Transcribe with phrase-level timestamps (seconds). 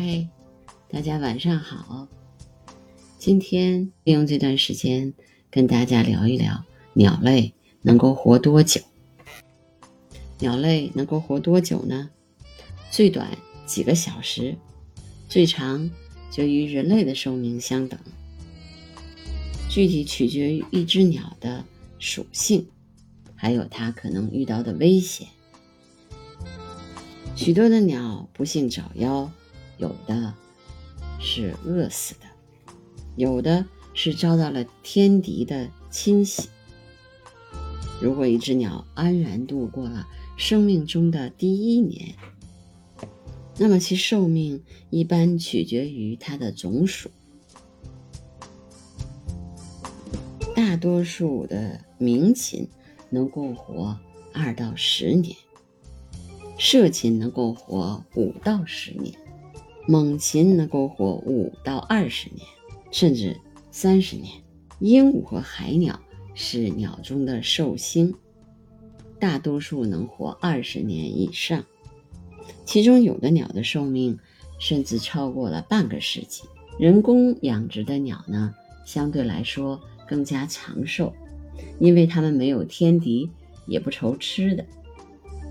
[0.00, 0.28] 嗨，
[0.88, 2.06] 大家晚上好。
[3.18, 5.12] 今天利用这段时间
[5.50, 8.80] 跟大家聊一聊鸟类能够活多久。
[10.38, 12.10] 鸟类能够活多久呢？
[12.92, 14.56] 最短几个小时，
[15.28, 15.90] 最长
[16.30, 17.98] 就与人类的寿命相等。
[19.68, 21.64] 具体取决于一只鸟的
[21.98, 22.64] 属性，
[23.34, 25.26] 还有它可能遇到的危险。
[27.34, 29.28] 许多的鸟不幸早夭，
[29.78, 30.34] 有的
[31.18, 32.26] 是饿死的，
[33.16, 33.64] 有的
[33.94, 36.48] 是遭到了天敌的侵袭。
[38.00, 42.14] 如果一只鸟安然度过了生命中的第一年，
[43.56, 47.10] 那么其寿命一般取决于它的种属。
[50.54, 52.68] 大多数的鸣禽
[53.10, 53.98] 能够活
[54.32, 55.36] 二到十年。
[56.60, 59.14] 射禽能够活五到十年，
[59.90, 62.46] 猛禽能够活五到二十年，
[62.90, 64.30] 甚至三十年。
[64.80, 65.98] 鹦鹉和海鸟
[66.34, 68.14] 是鸟中的寿星，
[69.18, 71.64] 大多数能活二十年以上，
[72.66, 74.18] 其中有的鸟的寿命
[74.60, 76.42] 甚至超过了半个世纪。
[76.78, 81.14] 人工养殖的鸟呢，相对来说更加长寿，
[81.80, 83.30] 因为它们没有天敌，
[83.66, 84.62] 也不愁吃的。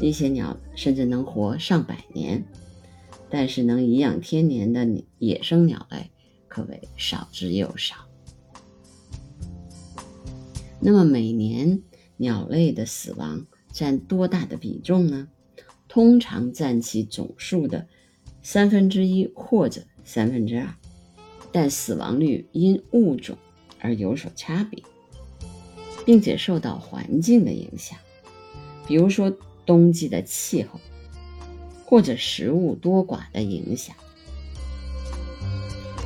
[0.00, 2.42] 一些鸟甚至能活上百年，
[3.30, 4.86] 但是能颐养天年的
[5.18, 6.10] 野生鸟类
[6.48, 7.96] 可谓少之又少。
[10.80, 11.82] 那么每年
[12.16, 15.28] 鸟类的死亡占多大的比重呢？
[15.88, 17.86] 通常占其总数的
[18.42, 20.74] 三分之一或者三分之二，
[21.52, 23.38] 但死亡率因物种
[23.78, 24.82] 而有所差别，
[26.04, 27.98] 并且受到环境的影响，
[28.86, 29.34] 比如说。
[29.66, 30.80] 冬季的气候，
[31.90, 33.96] 或者食物多寡的影响，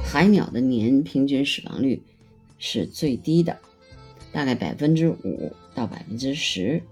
[0.03, 2.03] 海鸟的年平均死亡率
[2.59, 3.59] 是最低的，
[4.33, 6.83] 大概百分之五到百分之十，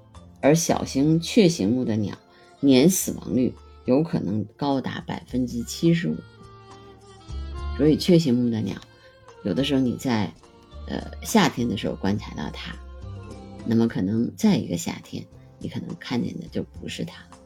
[0.43, 2.19] 而小型雀形目的鸟
[2.61, 3.55] 年死亡率
[3.87, 6.17] 有可能高达百分之七十五。
[7.78, 8.77] 所以，雀形目的鸟，
[9.43, 10.31] 有的时候你在
[10.87, 12.77] 呃夏天的时候观察到它，
[13.65, 15.25] 那么可能再一个夏天。
[15.59, 17.38] 你可能看见的就不是它了。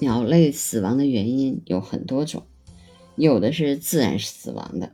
[0.00, 2.46] 鸟类死亡的原因有很多种，
[3.16, 4.92] 有的是自然死亡的，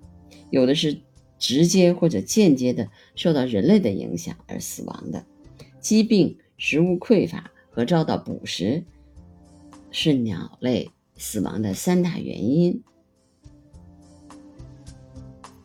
[0.50, 1.00] 有的是
[1.38, 5.24] 直接或者间接的受到人类的影响而死亡的。
[5.80, 8.84] 疾病、食物匮乏和遭到捕食
[9.90, 12.82] 是鸟类死亡的三大原因，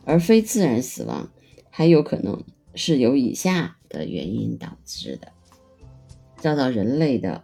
[0.04, 1.30] 而非自然死亡
[1.70, 3.76] 还有可能是由以下。
[3.92, 5.32] 的原因导致的，
[6.36, 7.42] 遭到人类的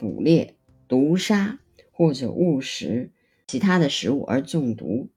[0.00, 0.55] 捕猎、
[0.88, 1.58] 毒杀
[1.90, 3.10] 或者误食
[3.46, 5.08] 其他的食物而中毒，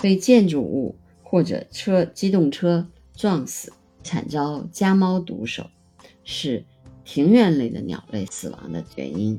[0.00, 3.72] 被建筑物或者车机动车撞死，
[4.02, 5.70] 惨遭家猫毒手，
[6.24, 6.64] 是
[7.04, 9.38] 庭院类的鸟类死亡的原因。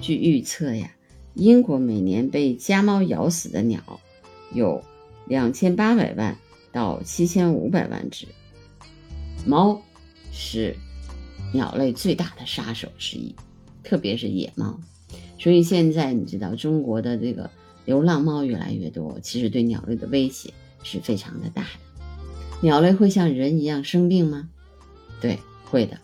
[0.00, 0.94] 据预测呀，
[1.34, 4.00] 英国每年被家猫咬死的鸟
[4.52, 4.82] 有
[5.26, 6.36] 两千八百万。
[6.70, 8.28] 到七千五百万只。
[9.46, 9.80] 猫
[10.30, 10.76] 是
[11.52, 13.34] 鸟类最大的杀手之一，
[13.82, 14.78] 特别是野猫。
[15.38, 17.50] 所以现在你知道中国的这个
[17.84, 21.68] 流浪猫越来越多，其实对鸟类的威胁是非常的大的。
[22.60, 24.48] 鸟类会像人一样生病吗？
[25.20, 25.98] 对，会的。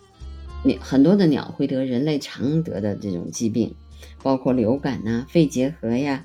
[0.65, 3.75] 鸟很多的鸟会得人类常得的这种疾病，
[4.23, 6.25] 包括流感呐、肺结核呀，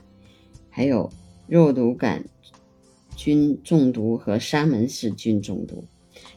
[0.69, 1.11] 还有
[1.47, 2.23] 肉毒杆。
[3.15, 5.83] 菌中毒和沙门氏菌中毒，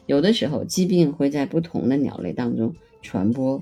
[0.05, 3.61] 有的时候疾病会在不同的鸟类当中传播，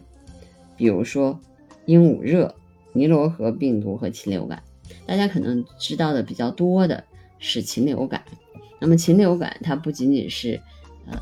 [0.75, 1.39] 比如说
[1.85, 2.55] 鹦鹉热、
[2.93, 4.61] 尼罗河病毒和禽流感。
[5.05, 7.03] 大家可能知道的比较多的
[7.39, 8.23] 是禽流感。
[8.79, 10.59] 那么禽流感它不仅仅是
[11.05, 11.19] 呃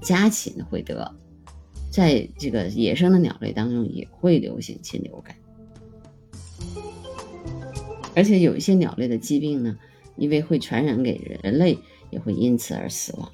[0.00, 1.14] 家禽会得，
[1.90, 5.36] 在这个野生的鸟类当中也会流行禽流感，
[8.14, 9.76] 而且有一些鸟类的疾病呢。
[10.18, 11.78] 因为会传染给人类，
[12.08, 13.30] 也会因此而死亡。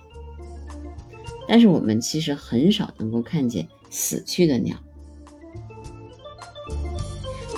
[1.52, 4.74] 但是我们其实很少能够看见死去的鸟。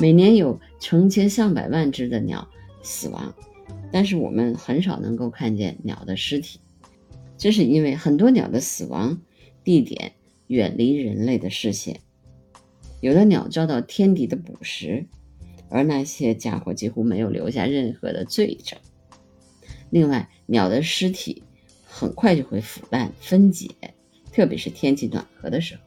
[0.01, 2.49] 每年有成千上百万只的鸟
[2.83, 3.33] 死亡，
[3.93, 6.59] 但是我们很少能够看见鸟的尸体。
[7.39, 9.21] 这是因为很多鸟的死亡
[9.63, 10.15] 地点
[10.49, 12.01] 远离人类的视线，
[13.01, 15.07] 有的鸟遭到天敌的捕食，
[15.69, 18.77] 而那些家伙几乎没有留下任何的罪证。
[19.91, 21.44] 另外，鸟的尸体
[21.97, 23.71] 很快就会腐烂分解，
[24.33, 25.81] 特别是天气暖和的时候。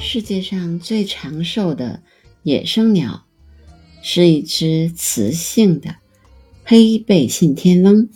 [0.00, 2.00] 世界上最长寿的
[2.44, 3.24] 野生鸟
[4.02, 5.96] 是一只雌性的
[6.64, 8.08] 黑背信天翁。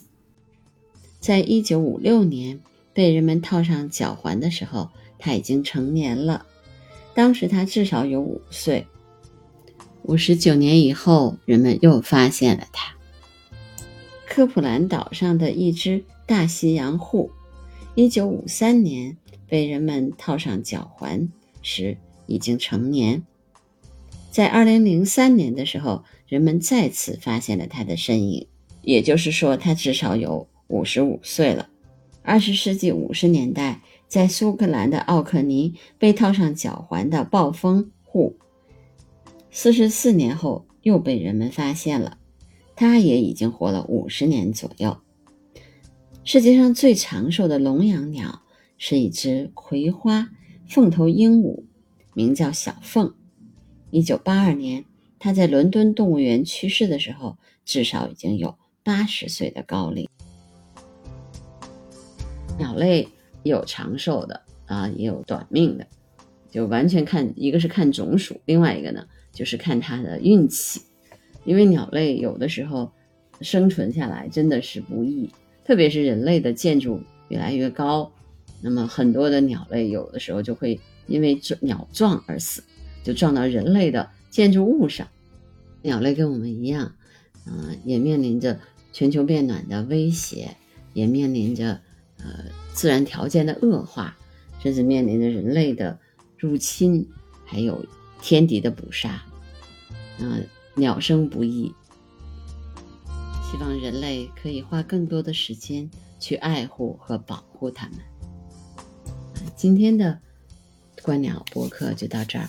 [1.18, 2.60] 在一九五六年
[2.94, 4.88] 被人们套上脚环的时候，
[5.18, 6.46] 它已经成年了。
[7.12, 8.86] 当时它至少有五岁。
[10.04, 12.94] 五十九年以后，人们又发现了它。
[14.26, 17.30] 科普兰岛上的一只大西洋户，
[17.94, 19.16] 一九五三年
[19.46, 21.28] 被人们套上脚环
[21.62, 21.96] 时
[22.26, 23.22] 已经成年。
[24.30, 28.48] 在二零零三年的时候，人们再次发现了它的身影，
[28.80, 31.68] 也就是说，它至少有五十五岁了。
[32.22, 38.36] 二十世纪五十年代，在苏格兰的奥克尼被套上脚环的暴风户。
[39.54, 42.16] 四十四年后又被人们发现了，
[42.74, 44.96] 它也已经活了五十年左右。
[46.24, 48.40] 世界上最长寿的笼养鸟
[48.78, 50.30] 是一只葵花
[50.66, 51.64] 凤头鹦鹉，
[52.14, 53.12] 名叫小凤。
[53.90, 54.86] 一九八二年，
[55.18, 60.08] 它在伦敦动物园去世的时候，至少已经有八十岁的高龄。
[62.56, 63.06] 鸟类
[63.42, 65.86] 有长寿的啊，也有短命的，
[66.50, 69.06] 就完全看一个是看种属，另外一个呢。
[69.32, 70.80] 就是看它的运气，
[71.44, 72.92] 因为鸟类有的时候
[73.40, 75.30] 生存下来真的是不易，
[75.64, 78.12] 特别是人类的建筑越来越高，
[78.60, 82.62] 那么很多的鸟类有的时候就会因为鸟撞而死，
[83.02, 85.08] 就撞到人类的建筑物上。
[85.80, 86.94] 鸟类跟我们一样，
[87.46, 88.60] 嗯，也面临着
[88.92, 90.56] 全球变暖的威胁，
[90.92, 91.80] 也面临着
[92.18, 94.16] 呃自然条件的恶化，
[94.60, 95.98] 甚至面临着人类的
[96.36, 97.08] 入侵，
[97.44, 97.84] 还有。
[98.22, 99.20] 天敌的捕杀，
[100.18, 101.74] 嗯，鸟生不易，
[103.50, 105.90] 希望人类可以花更多的时间
[106.20, 107.98] 去爱护和保护它们。
[109.56, 110.18] 今天的
[111.02, 112.48] 观鸟播客就到这儿。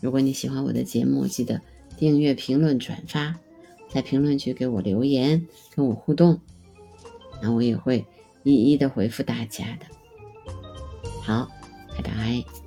[0.00, 1.60] 如果你喜欢我的节目，记得
[1.96, 3.34] 订阅、评论、转发，
[3.88, 6.40] 在评论区给我留言，跟我互动，
[7.40, 8.04] 那我也会
[8.42, 9.86] 一一的回复大家的。
[11.22, 11.48] 好，
[11.96, 12.65] 拜拜。